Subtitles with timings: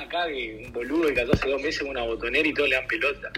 [0.00, 2.86] acá que un boludo que hace dos meses con una botonera y todos le dan
[2.86, 3.30] pelota.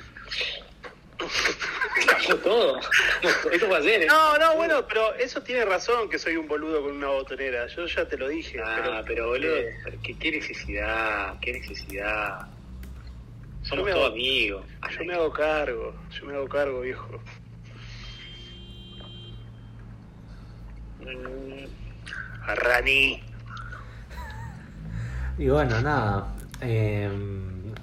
[2.09, 2.81] Cayó todo.
[3.53, 4.07] Esto va a ser, ¿eh?
[4.07, 7.67] No, no, bueno, pero eso tiene razón que soy un boludo con una botonera.
[7.69, 8.61] Yo ya te lo dije.
[8.65, 9.55] Ah, pero, boludo,
[9.85, 12.49] pero ¿qué, qué necesidad, qué necesidad.
[13.63, 14.65] Somos me todos hago- amigos.
[14.99, 17.21] Yo me hago cargo, yo me hago cargo, viejo.
[21.01, 21.65] Mm,
[22.57, 23.23] Rani.
[25.39, 26.35] Y bueno, nada.
[26.63, 27.11] Eh,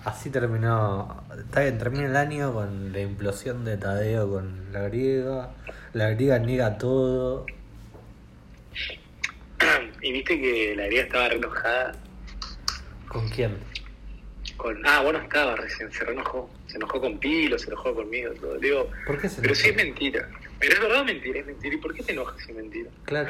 [0.05, 1.24] así terminó.
[1.38, 5.52] Está bien, termina el año con la implosión de Tadeo con la griega.
[5.93, 7.46] La griega niega todo.
[10.02, 11.92] Y viste que la herida estaba re enojada
[13.10, 13.57] ¿Con quién?
[14.55, 14.82] con.
[14.88, 16.50] Ah, bueno, estaba recién, se enojó.
[16.68, 18.57] Se enojó con Pilo, se enojó conmigo, todo.
[18.60, 19.61] Digo, ¿Por qué se pero enojó?
[19.64, 20.30] sí es mentira.
[20.60, 21.75] Pero es verdad mentira, es mentira.
[21.75, 22.89] ¿Y por qué te enojas si es mentira?
[23.05, 23.30] Claro.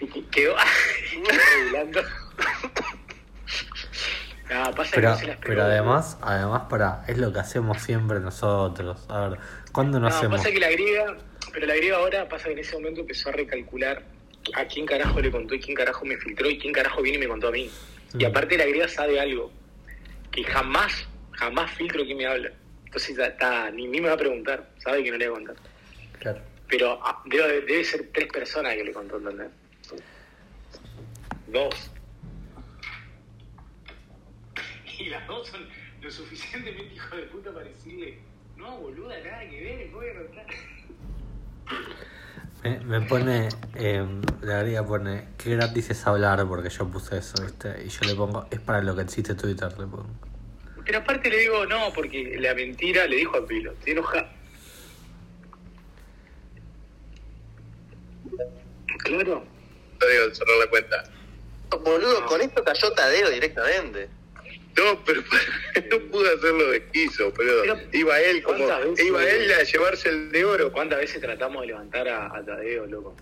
[0.00, 0.54] Y que- quedó
[1.62, 2.00] regulando.
[4.48, 5.48] No, pasa que Pero, no se la esperó.
[5.54, 9.04] pero además, además para, es lo que hacemos siempre nosotros.
[9.08, 9.38] A ver,
[9.72, 10.38] ¿cuándo no, No, hacemos?
[10.38, 11.16] pasa que la griega,
[11.52, 14.02] pero la griega ahora pasa que en ese momento empezó a recalcular
[14.54, 17.20] a quién carajo le contó y quién carajo me filtró y quién carajo viene y
[17.22, 17.68] me contó a mí.
[18.16, 18.26] Y Mm.
[18.28, 19.50] aparte la griega sabe algo,
[20.30, 22.50] que jamás, jamás filtro quién me habla.
[22.84, 25.44] Entonces ya está, ni, ni me va a preguntar, sabe que no le voy a
[25.46, 25.64] contar.
[26.20, 26.40] Claro.
[26.68, 29.48] Pero ah, debe, debe ser tres personas que le contó, ¿entendés?
[31.48, 31.90] Dos.
[34.98, 35.66] Y las dos son
[36.00, 38.18] lo suficientemente hijo de puta para decirle,
[38.56, 40.46] no, boluda, nada que ver, voy a contar.
[42.84, 44.04] Me, pone, eh,
[44.40, 47.84] la griega pone, qué gratis es hablar porque yo puse eso, ¿viste?
[47.84, 50.08] Y yo le pongo, es para lo que existe Twitter, le pongo.
[50.84, 54.32] Pero aparte le digo, no, porque la mentira le dijo a Pilo, te enoja.
[58.98, 59.44] Claro.
[59.98, 61.04] Tadeo, cerrar la cuenta.
[61.84, 64.08] Boludo, con esto cayó Tadeo directamente.
[64.78, 65.22] No, pero
[65.90, 68.58] no pude hacerlo de quiso, pero, Pero, iba él como
[68.98, 70.70] iba él a llevarse el de oro.
[70.72, 73.16] ¿Cuántas veces tratamos de levantar a, a Tadeo, loco?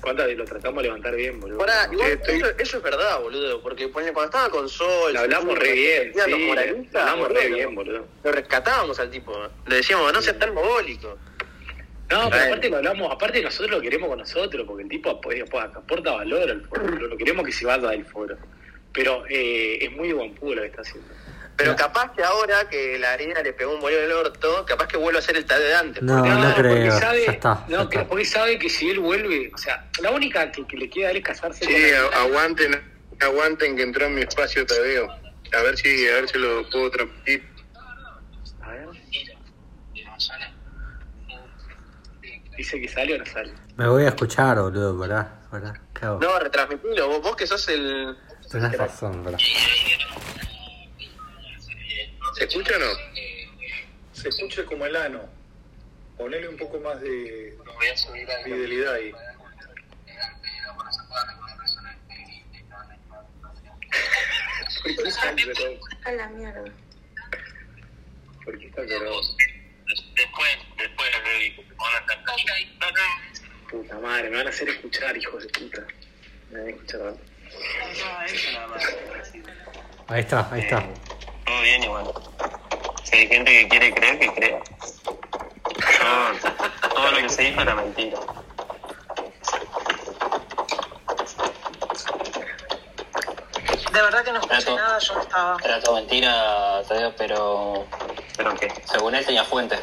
[0.00, 1.58] ¿Cuántas veces lo tratamos de levantar bien, boludo?
[1.58, 5.12] Pará, igual, estoy- eso, eso es verdad, boludo, porque ponele, cuando estaba con Sol...
[5.12, 8.06] Lo hablamos re bien, sí, lo hablamos re bien, boludo.
[8.24, 9.36] Lo rescatábamos al tipo.
[9.66, 11.18] Le decíamos, no seas tan mogólico.
[12.10, 15.26] No, pero aparte lo hablamos, aparte nosotros lo queremos con nosotros, porque el tipo ap-
[15.54, 18.36] ap- aporta valor al foro, lo queremos que se vaya del foro.
[18.92, 21.08] Pero eh, es muy buen pudo lo que está haciendo.
[21.56, 24.88] Pero capaz que ahora que la arena le pegó un boleo en el orto, capaz
[24.88, 26.02] que vuelve a ser el Tadeo de antes.
[26.02, 28.06] No, Porque- no creo, porque sabe, ya está, no, ya está.
[28.08, 31.10] porque sabe que si él vuelve, o sea, la única que, que le queda a
[31.10, 32.80] él es casarse Sí, con aguanten,
[33.20, 35.08] aguanten que entró en mi espacio Tadeo.
[35.52, 37.46] A ver si a ver si lo puedo transmitir.
[38.62, 38.88] A ver.
[42.56, 43.52] Dice que sale o no sale.
[43.76, 45.80] Me voy a escuchar, boludo, pará, pará.
[46.20, 48.16] No, retransmitilo, vos, vos que sos el...
[48.50, 49.38] Tenés razón, pará.
[52.34, 52.86] ¿Se escucha o no?
[54.12, 55.28] Se escucha como el ano.
[56.18, 57.56] Ponele un poco más de
[58.44, 59.12] fidelidad ahí.
[64.82, 65.86] ¿Por qué está llorando?
[66.04, 66.64] A la mierda.
[68.44, 69.20] ¿Por qué está llorando?
[70.16, 71.08] Después, después
[73.70, 75.86] Puta madre, me van a hacer escuchar, hijos de puta.
[76.50, 77.00] Me van a escuchar.
[77.00, 77.29] ¿verdad?
[80.08, 80.84] Ahí está, ahí está.
[81.44, 82.12] Todo bien, igual.
[83.04, 84.60] Si hay gente que quiere creer, que crea.
[85.78, 86.48] Yo,
[86.94, 88.18] todo lo que se dijo era mentira.
[93.92, 94.76] De verdad que no escuché Trato.
[94.76, 95.56] nada, yo no estaba.
[95.64, 97.86] Era todo mentira, Tadeo, pero.
[98.36, 98.72] ¿Pero qué?
[98.86, 99.80] Según él tenía fuentes.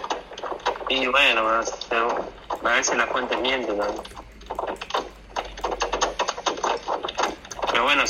[0.89, 2.25] Y bueno, pero
[2.63, 3.85] a veces las fuentes mienten, ¿no?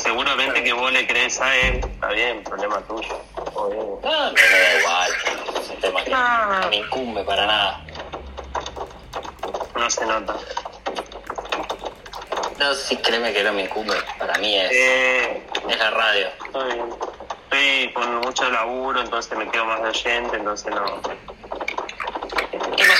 [0.08, 3.22] Seguramente que vos le crees a él, está bien, problema tuyo.
[3.46, 5.12] No, me da igual.
[5.60, 7.86] Es un tema que no me incumbe para nada.
[9.76, 10.34] No se nota.
[12.58, 13.96] No, sí, créeme que no me incumbe.
[14.18, 16.28] Para mí es, es la radio.
[16.54, 16.90] Bien.
[17.44, 21.02] Estoy con mucho laburo, entonces me quedo más de oyente, entonces no.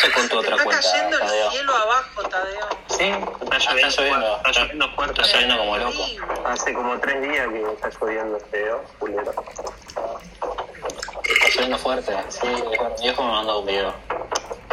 [0.02, 2.68] ¿Qué con tu Te está cayendo el cielo abajo, Tadeo.
[2.90, 3.04] Sí,
[3.42, 6.06] está lloviendo, está lloviendo, está lloviendo fuerte, está lloviendo como loco.
[6.46, 9.34] Hace como tres días que está lloviendo feo, culero.
[11.24, 13.94] Está lloviendo fuerte, sí, mi viejo me mandó un video.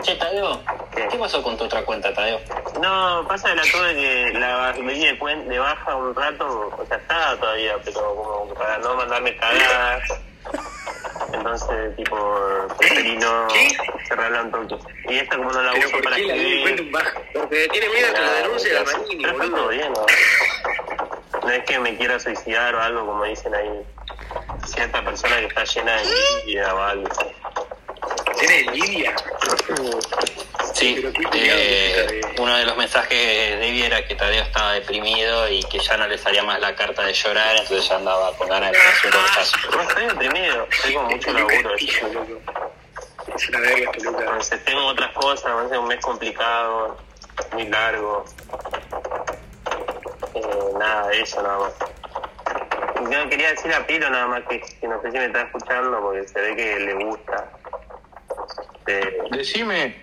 [0.02, 0.60] Che, Tadeo,
[1.10, 2.38] ¿qué pasó con tu otra cuenta, Tadeo?
[2.80, 6.46] No, pasa que la tuve que la me di de, cuen- de baja un rato,
[6.78, 10.02] o sea, estaba todavía, pero como para no mandarme cagadas.
[11.32, 12.16] Entonces, tipo,
[12.78, 13.48] preferí no
[14.06, 14.92] cerrarla un toque.
[15.08, 17.22] Y esta como no la uso ¿por para bajo?
[17.32, 19.68] Porque tiene miedo que lo denuncie la Manini, boludo.
[19.68, 20.06] bien, ¿no?
[21.42, 23.68] No es que me quiera suicidar o algo como dicen ahí.
[24.66, 27.08] cierta persona que está llena de envidia o algo.
[28.38, 29.14] ¿Tiene envidia?
[30.74, 31.02] Sí,
[31.34, 35.96] eh, uno de los mensajes de Debbie era que Tadeo estaba deprimido y que ya
[35.96, 39.06] no le salía más la carta de llorar, entonces ya andaba con ganas de hacer
[39.06, 39.56] un cortazo.
[39.70, 41.76] No estoy deprimido, estoy con mucho laburo.
[43.48, 43.90] Una verga.
[43.94, 46.96] Entonces tengo otras cosas, va a ser un mes complicado,
[47.52, 48.24] muy largo.
[50.34, 51.72] Eh, nada de eso nada más.
[53.10, 56.00] Yo quería decir a Pilo nada más que, que no sé si me está escuchando
[56.00, 57.50] porque se ve que le gusta.
[58.86, 59.96] Eh, Decime.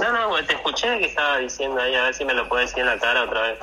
[0.00, 2.80] no, no, te escuché que estaba diciendo ahí, a ver si me lo puedes decir
[2.80, 3.58] en la cara otra vez.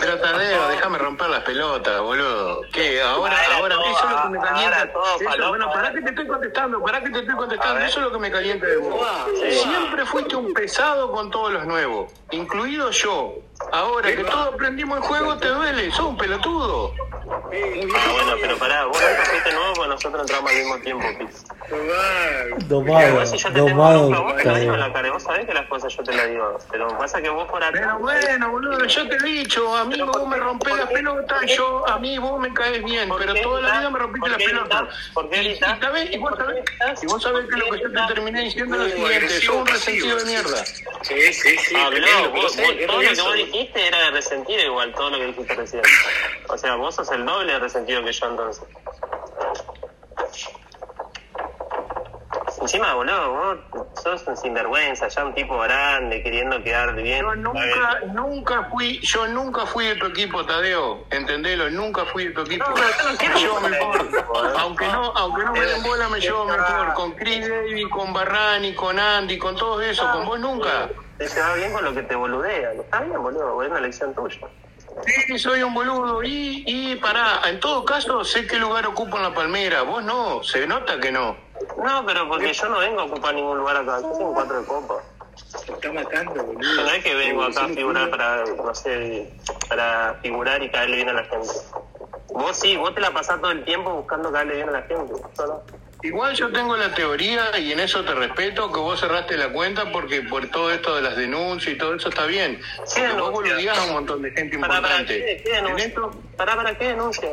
[0.00, 2.62] Pero Tadeo, déjame romper las pelotas, boludo.
[2.72, 3.00] ¿Qué?
[3.02, 4.88] Ahora, Ahora eso es lo que me calienta.
[5.34, 7.80] Eso, bueno, pará que te estoy contestando, pará que te estoy contestando.
[7.80, 9.06] Eso es lo que me calienta de vos.
[9.50, 13.34] Siempre fuiste un pesado con todos los nuevos, incluido yo.
[13.72, 16.92] Ahora que todos aprendimos el juego, te duele, sos un pelotudo.
[17.28, 21.44] Ah, bueno, pero pará, vos fuiste nuevo nosotros entramos al mismo tiempo, Pix.
[22.68, 24.22] Domado, Igual si yo te tengo domado.
[24.22, 26.28] vos te lo digo en la cara, vos sabés que las cosas yo te las
[26.28, 26.58] digo.
[26.70, 27.82] Pero pasa que vos por atrás.
[27.82, 31.88] Pero bueno, boludo, yo te he dicho, a mí vos me rompés la pelota, yo,
[31.88, 34.30] a mí vos me caes bien, ¿Por pero qué toda la vida me rompiste ¿Por
[34.30, 34.78] la qué pelota.
[34.82, 35.10] gritas?
[35.14, 37.70] ¿Por qué Y- y sabés- y vos ¿Por qué sabés, y vos sabés que lo
[37.70, 40.64] que yo te terminé diciendo es lo siguiente, sos un resentido de mierda.
[41.02, 41.74] Sí, sí, sí.
[41.90, 42.56] Pero vos, vos-
[42.86, 45.82] todo lo que vos dijiste era de resentido igual, todo lo que dijiste recién.
[46.48, 48.64] O sea, vos sos el doble de resentido que yo entonces.
[52.60, 57.20] Encima, boludo, vos sos un sinvergüenza, ya un tipo grande, queriendo quedar bien.
[57.20, 62.30] Yo nunca, nunca fui, yo nunca fui de tu equipo, Tadeo, entendelo, nunca fui de
[62.30, 62.64] tu equipo.
[62.68, 66.94] No, pero me llevo mejor, aunque no, aunque no me den bola, me llevo mejor,
[66.94, 70.88] con Chris Davis, con Barrani, con Andy, con todo eso, con vos nunca.
[71.18, 72.78] Te lleva bien con lo que te boludean.
[72.78, 74.48] Está bien, boludo, es una elección tuya.
[75.26, 79.24] Sí, soy un boludo y, y pará, en todo caso sé qué lugar ocupo en
[79.24, 81.36] la palmera, vos no, se nota que no.
[81.82, 84.66] No, pero porque yo no vengo a ocupar ningún lugar acá, yo un cuatro de
[84.66, 84.94] copa.
[85.34, 86.82] Se está matando, boludo.
[86.82, 89.34] No es que vengo acá a figurar para, no sé,
[89.68, 91.48] para figurar y caerle bien a la gente.
[92.28, 95.12] Vos sí, vos te la pasás todo el tiempo buscando caerle bien a la gente.
[95.38, 95.62] Yo no.
[96.02, 99.90] Igual yo tengo la teoría y en eso te respeto que vos cerraste la cuenta
[99.90, 102.60] porque por todo esto de las denuncias y todo eso está bien.
[102.84, 105.42] Sí, Porque vos boludeás a un montón de gente ¿Para, para importante.
[105.42, 105.42] qué?
[105.42, 105.94] ¿Qué
[106.36, 107.30] ¿Para, para qué denuncia?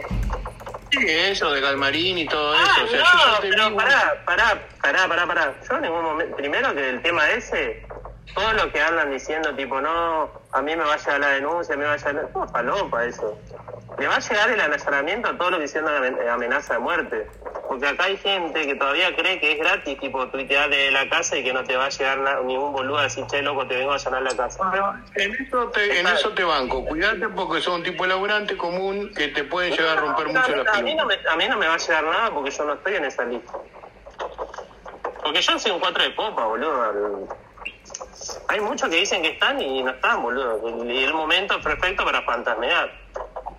[0.92, 2.64] sí, eso de Galmarín y todo eso.
[2.66, 3.06] Ah, o sea, no,
[3.36, 5.54] yo pero pará, pará, pará, pará.
[5.68, 7.86] Yo en ningún momento, primero que el tema ese,
[8.36, 11.76] todo lo que andan diciendo, tipo, no, a mí me va a llegar la denuncia,
[11.76, 12.30] a mí me va a llegar...
[12.36, 13.38] No, palopa eso.
[14.00, 17.28] Le va a llegar el allanamiento a todo lo que diciendo amen- amenaza de muerte.
[17.68, 21.38] Porque acá hay gente que todavía cree que es gratis, tipo, tuitearle de la casa
[21.38, 23.76] y que no te va a llegar na- ningún boludo a decir, che, loco, te
[23.78, 24.68] vengo a allanar la casa.
[24.72, 26.86] Pero en eso te, en eso te banco.
[26.86, 30.56] Cuidate porque sos un tipo laburante común que te pueden llegar a romper No, mucho
[30.56, 31.24] la a mí no pelota.
[31.24, 33.24] me, a mí no me va a llegar nada porque yo no estoy en esa
[33.26, 33.54] lista.
[35.24, 37.28] Porque yo soy un cuatro de copa, boludo.
[38.48, 40.86] Hay muchos que dicen que están y no están, boludo.
[40.86, 42.92] Y el momento es perfecto para fantasmear.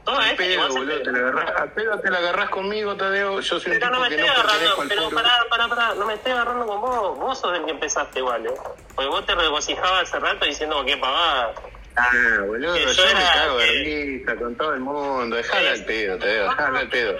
[0.04, 3.40] Todo esto Pedo, boludo, te la agarrás, pedo te la agarrás conmigo, Tadeo.
[3.40, 6.04] Yo soy un Pero no me que estoy no agarrando, pero pará, pará, pará, no
[6.04, 7.18] me estoy agarrando con vos.
[7.18, 8.54] Vos sos el que empezaste igual, eh.
[8.94, 11.54] Porque vos te regocijabas hace rato diciendo que pavada.
[11.96, 12.10] Ah,
[12.46, 15.36] boludo, yo, yo me cago de risa con todo el mundo.
[15.36, 17.16] Dejala al pedo, Tadeo, dejala al pedo.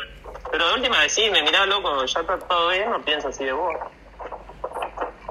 [0.51, 3.75] Pero de última decime, mirá, loco, ya está todo bien, no pienso así de vos.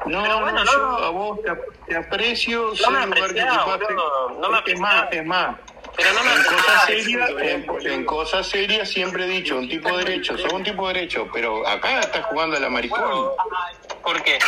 [0.05, 0.97] No, Pero bueno, no, yo no.
[0.97, 1.51] a vos te,
[1.87, 3.85] te aprecio, sé me ocupaste.
[3.85, 5.55] boludo, no me es más, es más.
[5.95, 9.95] Pero no me En cosas serias, en, en cosas serias siempre he dicho, un tipo
[9.95, 13.29] derecho, sos un tipo derecho, pero acá estás jugando a la maricón.
[14.01, 14.39] ¿Por qué?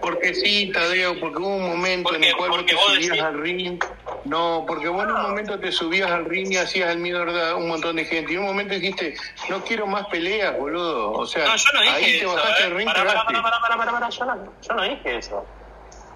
[0.00, 3.82] Porque sí, Tadeo, porque hubo un momento en el cual vos te subías al ring.
[4.24, 7.56] No, porque vos en un momento te subías al ring y hacías el miedo a
[7.56, 8.32] un montón de gente.
[8.32, 9.16] Y en un momento dijiste,
[9.48, 11.12] no quiero más peleas, boludo.
[11.12, 12.66] O sea, No, yo no dije ahí te bajaste eh.
[12.66, 13.34] del ring, cagaste.
[13.34, 15.44] pará, pará, pará, pará, Yo, no, yo no dije eso.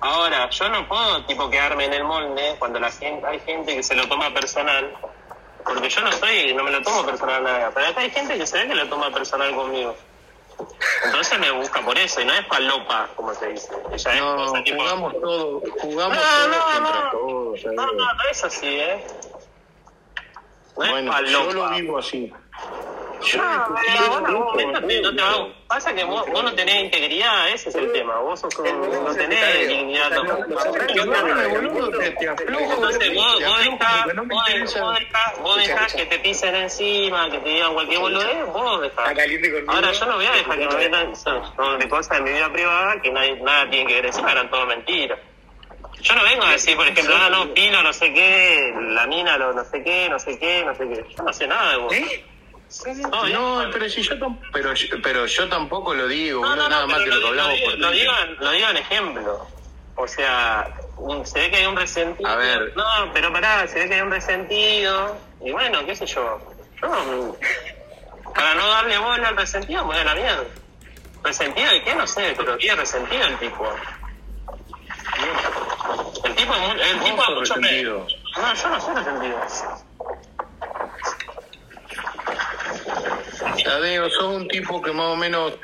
[0.00, 3.82] Ahora, yo no puedo tipo quedarme en el molde cuando la gente, hay gente que
[3.82, 4.92] se lo toma personal.
[5.64, 7.72] Porque yo no soy, no me lo tomo personal nada.
[7.74, 9.96] Pero acá hay gente que se ve que lo toma personal conmigo.
[11.04, 13.68] Entonces me busca por eso, y no es palopa, como se dice.
[13.92, 14.78] Ella es No, cosa tipo.
[14.78, 17.10] jugamos todo, jugamos No, no, contra no.
[17.10, 17.64] todos.
[17.66, 17.92] No, Tadeo.
[17.94, 19.06] no, no es así, ¿eh?
[20.76, 21.30] No es Bueno, palopa.
[21.32, 22.32] yo lo vivo así.
[23.34, 24.22] No, pero vos
[25.02, 28.18] no, te va- Pasa que vos, vos no tenés integridad, ese es el tema.
[28.20, 30.10] Vos sos un- no tenés dignidad.
[32.76, 34.46] Entonces vos, vos dejás, vos,
[35.00, 39.08] dejás, vos dejás que te pisen encima, que te digan cualquier boludez, vos dejás.
[39.74, 41.12] Ahora yo no voy a dejar que me metan
[41.80, 44.66] de cosas de mi vida privada que nadie, nada tiene que ver encima, eran todo
[44.66, 45.18] mentiras.
[46.00, 49.36] Yo no vengo a decir, por ejemplo, ah, no, Pino, no sé qué, la mina,
[49.38, 51.04] lo, no sé qué, no sé qué, no sé qué.
[51.16, 51.92] Yo no sé nada de vos.
[53.32, 56.86] No, pero si yo, tam- pero, pero yo tampoco lo digo, No, boludo, no, nada
[56.86, 59.46] más que lo que hablamos por lo, digo, lo digo en ejemplo.
[59.98, 60.74] O sea,
[61.24, 62.28] se ve que hay un resentido.
[62.28, 62.72] A ver.
[62.76, 65.16] No, pero pará, se ve que hay un resentido.
[65.40, 66.38] Y bueno, qué sé yo.
[66.82, 67.36] Yo,
[68.34, 70.44] para no darle bola al resentido, me voy a la mierda.
[71.22, 71.94] ¿Resentido de qué?
[71.94, 73.66] No sé, pero tiene resentido el tipo.
[76.24, 77.54] El tipo, el tipo sos mucho.
[78.36, 79.40] No, yo no soy resentido.
[83.66, 85.54] Tadeo, sos un tipo que más o menos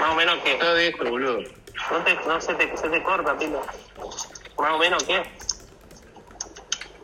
[0.00, 0.52] Más o menos que.
[0.52, 1.40] está de esto, boludo.
[1.90, 3.60] No, te, no se, te, se te corta, pilo.
[4.58, 5.22] Más o menos qué.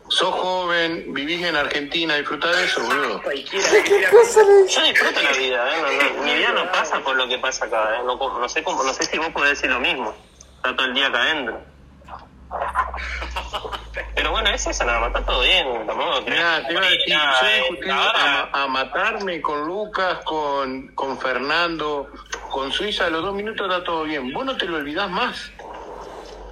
[0.07, 3.21] Sos joven, vivís en Argentina, disfrutá de eso, boludo.
[3.23, 5.81] Yo disfruto la vida, ¿eh?
[5.81, 8.03] No, no, mi vida no pasa por lo que pasa acá, ¿eh?
[8.05, 10.15] No, no, sé cómo, no sé si vos podés decir lo mismo.
[10.55, 11.61] Está todo el día acá adentro.
[14.15, 15.67] Pero bueno, es eso nada más, está todo bien.
[15.85, 16.75] Tampoco te iba a decir,
[17.07, 22.07] yo he discutido ahora- a, ma- a matarme con Lucas, con, con Fernando,
[22.49, 24.33] con Suiza, a los dos minutos está todo bien.
[24.33, 25.51] Vos no te lo olvidás más.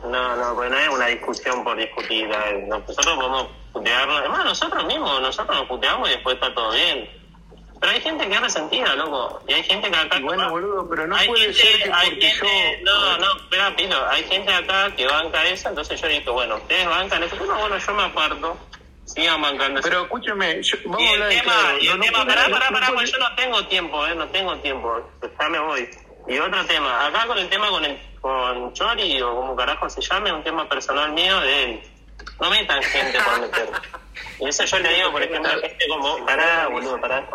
[0.03, 2.29] No, no, pues no es una discusión por discutir.
[2.31, 2.65] ¿eh?
[2.67, 4.19] Nosotros podemos putearnos.
[4.19, 7.20] Además, nosotros mismos, nosotros nos puteamos y después está todo bien.
[7.81, 9.41] Pero hay gente que es resentida, loco.
[9.47, 10.17] Y hay gente que acá.
[10.19, 12.85] Y bueno, boludo, pero no hay puede gente, ser que hay porque gente, yo...
[12.85, 14.07] No, no, espera, Pilo.
[14.09, 17.35] Hay gente acá que banca esa, entonces yo dije, bueno, ustedes bancan eso.
[17.37, 18.57] No, bueno, yo me aparto.
[19.05, 19.89] Sigan bancando eso.
[19.89, 21.77] Pero escúchame, yo- vamos Y a hablar en tema, claro.
[21.81, 24.55] y el No, tema, pará, pará, pará, pues yo no tengo tiempo, eh, no tengo
[24.57, 25.09] tiempo,
[25.39, 25.89] ya me voy.
[26.27, 30.01] Y otro tema, acá con el tema con el, con Chori, o como carajo se
[30.01, 31.81] llame, un tema personal mío de él.
[32.39, 33.69] No metan gente por meter.
[34.39, 37.27] Y eso yo le digo, por ejemplo, a gente como, pará, boludo, pará.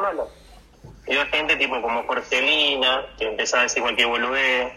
[1.07, 4.73] Digo gente tipo como Jorgelina, que empezaba a decir cualquier boludez,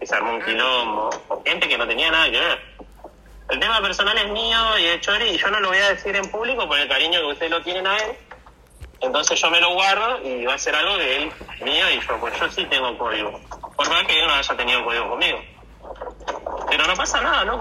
[0.00, 2.60] que se armó un quilombo, o gente que no tenía nada que ver.
[3.48, 6.14] El tema personal es mío y de Chori, y yo no lo voy a decir
[6.16, 8.16] en público por el cariño que ustedes lo tienen a él.
[9.00, 12.18] Entonces yo me lo guardo y va a ser algo de él, mío, y yo,
[12.18, 13.40] pues yo sí tengo código.
[13.76, 15.40] Por más que él no haya tenido código conmigo.
[16.68, 17.60] Pero no pasa nada, ¿no?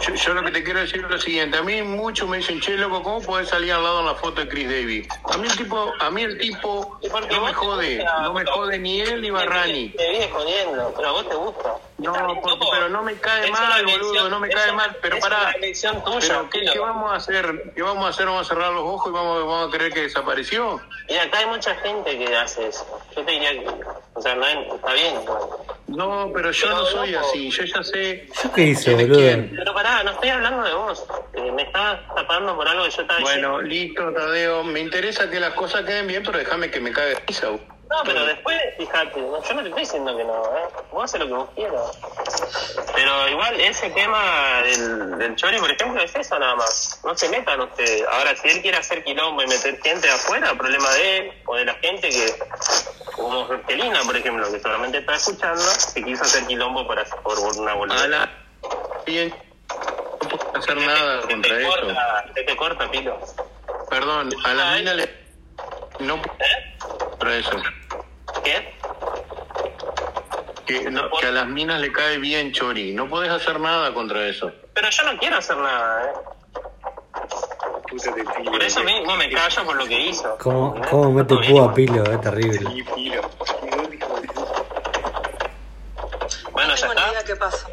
[0.00, 1.58] Yo, yo lo que te quiero decir es lo siguiente.
[1.58, 4.40] A mí muchos me dicen, che, loco, ¿cómo podés salir al lado en la foto
[4.40, 5.08] de Chris Davis?
[5.24, 9.00] A mí el tipo, a mí el tipo no me jode, no me jode ni
[9.00, 9.90] él ni Barrani.
[9.90, 11.74] Te viene jodiendo, pero a vos te gusta.
[11.98, 15.20] No, porque- pero no me cae Es mal, boludo, no me cae mal, pero es
[15.22, 15.38] pará.
[15.40, 17.72] una elección tuya, Pero, ¿qué, qué vamos a hacer?
[17.74, 18.26] ¿Qué vamos a hacer?
[18.26, 20.80] ¿Vamos a cerrar los ojos y vamos, vamos a creer que desapareció?
[21.08, 22.86] Y acá hay mucha gente que hace eso.
[23.16, 23.66] Yo te diría que,
[24.14, 25.14] o sea, no es- está bien.
[25.88, 28.28] No, pero yo no soy así, yo ya sé.
[28.44, 29.16] ¿Yo qué hice, boludo?
[29.16, 29.52] quién.
[29.56, 31.04] Pero pará, no estoy hablando de vos.
[31.34, 33.62] Eh, me estás tapando por algo que yo estaba Bueno, diciendo.
[34.06, 34.62] listo, Tadeo.
[34.62, 37.48] Me interesa que las cosas queden bien, pero déjame que me cague risa.
[37.90, 40.68] No, pero después, fíjate, no, yo no te estoy diciendo que no, ¿eh?
[40.92, 41.98] Vos haces lo que vos quieras.
[42.94, 47.00] Pero igual ese tema del, del Chori, por ejemplo, es eso nada más.
[47.02, 48.04] No se metan ustedes.
[48.12, 51.56] Ahora, si él quiere hacer quilombo y meter gente de afuera, problema de él o
[51.56, 52.34] de la gente que,
[53.16, 55.62] como Jorgelina, por ejemplo, que seguramente está escuchando,
[55.94, 58.02] que quiso hacer quilombo hacer- por una boludez.
[58.02, 58.30] A la...
[59.06, 59.34] Bien,
[60.22, 61.70] no puedo hacer nada Se contra te eso.
[61.70, 63.18] corta, te corta, Pilo.
[63.88, 65.26] Perdón, a la mina le...
[66.00, 66.78] No ¿Eh?
[66.98, 67.50] contra eso.
[70.68, 72.92] Que, no- que a las minas le cae bien Chori.
[72.92, 74.52] No podés hacer nada contra eso.
[74.74, 76.12] Pero yo no quiero hacer nada, ¿eh?
[78.44, 80.36] Por eso mismo me callo por lo que hizo.
[80.38, 82.04] ¿Cómo, cómo mete púa a pilo?
[82.04, 82.58] Es terrible.
[82.70, 83.22] Sí, pilo.
[86.52, 87.10] Bueno, No ya está.
[87.10, 87.66] idea qué pasa.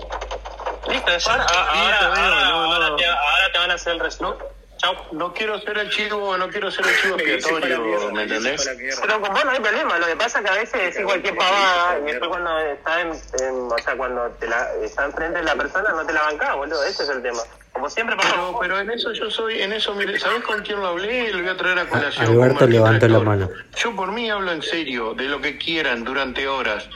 [0.87, 1.31] Listo, ya.
[1.33, 4.35] Ahora, ahora, te, ahora te van a hacer el resumen.
[4.77, 4.93] Chau.
[5.13, 8.69] No quiero ser el chivo, no quiero ser el chivo expiatorio, ¿me entendés?
[9.01, 11.35] Pero con vos no hay problema, lo que pasa es que a veces decís cualquier
[11.35, 15.45] pavada y después cuando está en, en- o sea, cuando te la, está enfrente de
[15.45, 17.39] la persona no te la bancás, boludo, ese es el tema.
[17.71, 20.87] Como siempre pasa Pero, en eso yo soy, en eso, mire, ¿sabés con quién lo
[20.87, 21.31] hablé?
[21.33, 22.25] Lo voy a traer a colación.
[22.27, 23.49] Alberto levantó la mano.
[23.75, 26.87] Yo por mí hablo en serio, de lo que quieran, durante horas.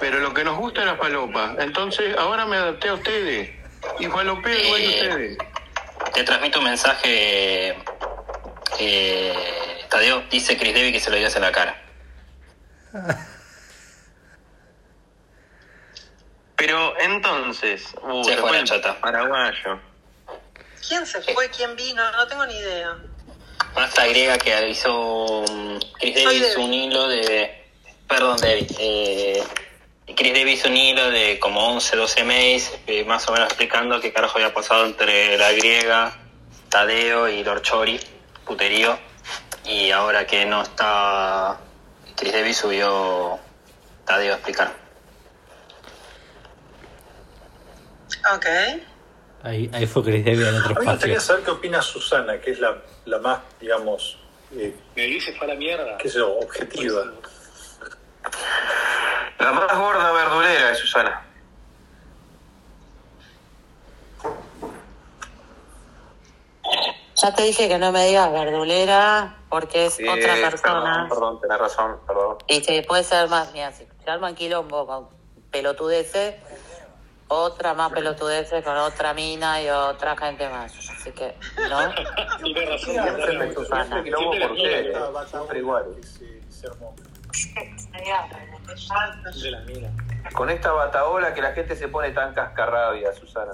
[0.00, 1.54] Pero lo que nos gusta es la falopa.
[1.58, 3.50] Entonces, ahora me adapté a ustedes.
[3.98, 5.38] Y falopeo igual que ustedes.
[6.14, 7.76] Te transmito un mensaje.
[8.78, 11.82] Eh, Tadeo dice Chris Davis que se lo digas en la cara.
[16.56, 19.00] Pero entonces, uh, Se fue chata.
[19.00, 19.80] paraguayo.
[20.86, 21.48] ¿Quién se fue?
[21.50, 22.02] ¿Quién vino?
[22.12, 22.96] No tengo ni idea.
[23.74, 27.64] Basta griega que hizo mm, Chris Davis un hilo de.
[28.06, 28.70] Perdón, David.
[28.78, 29.42] Eh,
[30.16, 34.12] Chris Davis un hilo de como 11, 12 mails, eh, más o menos explicando qué
[34.12, 36.18] carajo había pasado entre la griega,
[36.68, 38.00] Tadeo y Lord Chori,
[38.44, 38.98] puterío.
[39.64, 41.58] Y ahora que no está
[42.16, 43.38] Chris Davis subió
[44.04, 44.72] Tadeo a explicar.
[48.34, 48.46] Ok.
[49.44, 51.20] Ahí, ahí fue Chris David en otro mí me gustaría espacio.
[51.20, 52.76] saber qué opina Susana, que es la,
[53.06, 54.18] la más, digamos,
[54.54, 55.96] eh, Me dice fue a la mierda.
[55.98, 57.04] qué sé yo, objetiva.
[59.42, 61.20] La más gorda verdulera es Susana.
[67.16, 71.06] Ya te dije que no me digas verdulera porque es Sí, otra Perdón, persona.
[71.08, 72.38] perdón, tenés razón, perdón.
[72.48, 75.08] Y se puede ser más, mira, si se arman quilombo con
[75.50, 76.36] pelotudeces,
[77.28, 80.72] otra más pelotudeces con otra mina y otra gente más.
[80.72, 81.36] Así que,
[81.68, 81.94] ¿no?
[82.42, 82.94] Tiene razón.
[82.94, 83.84] Siempre Susana.
[83.84, 85.84] Siempre quilombo por ustedes, Esta batalla siempre igual.
[85.96, 86.94] que se, se armó.
[89.42, 89.90] De la mina.
[90.34, 93.52] Con esta bataola que la gente se pone tan cascarrabia, Susana.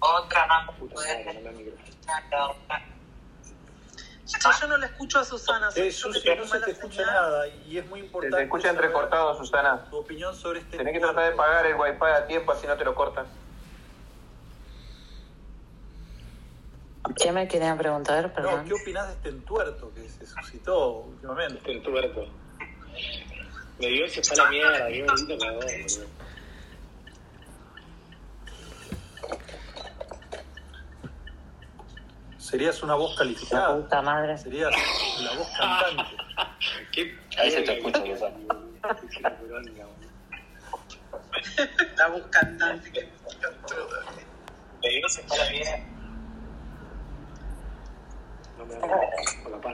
[0.00, 0.68] Otra más
[4.26, 5.70] Che, yo no le escucho a Susana.
[5.74, 7.14] Eh, Susi, no se te escucha señal.
[7.14, 8.36] nada y es muy Se importante.
[8.36, 9.84] te escucha entrecortado, Susana.
[9.88, 10.76] Tu opinión sobre este.
[10.76, 13.26] Tenés que tratar de pagar el wifi a tiempo, así no te lo cortan.
[17.20, 18.28] ¿Qué me querían preguntar?
[18.28, 18.64] No, Perdón.
[18.66, 21.70] ¿qué opinas de este entuerto que se suscitó últimamente?
[21.70, 22.26] El tuberto.
[23.78, 24.88] Me dio ese fue a la mierda.
[24.88, 26.06] Qué bonito cagón, boludo.
[32.38, 33.76] Serías una voz La calificada.
[33.76, 34.36] puta madre.
[34.38, 34.70] Serías
[35.20, 36.16] la voz cantante.
[36.92, 38.00] Qué Ahí se te escucha.
[41.96, 43.08] La voz cantante que
[44.82, 45.72] Me dio se fue a la mierda.
[45.72, 45.88] No me da por la paz
[48.44, 48.47] no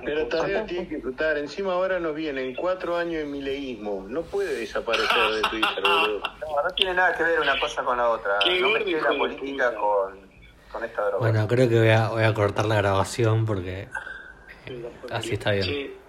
[0.05, 0.26] Pero.
[0.29, 1.38] Tadeo tiene que disfrutar.
[1.38, 4.05] Encima ahora nos vienen cuatro años de mileísmo.
[4.09, 6.21] No puede desaparecer de Twitter, boludo.
[6.21, 8.33] No, no tiene nada que ver una cosa con la otra.
[8.43, 10.19] Qué no mezclé la política con,
[10.71, 11.19] con esta droga.
[11.19, 13.88] Bueno, creo que voy a, voy a cortar la grabación porque
[15.11, 16.03] así está bien.